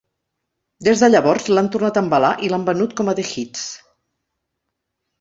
[0.87, 3.71] Des de llavors l'han tornat a embalar i l'han venut com a The Hits.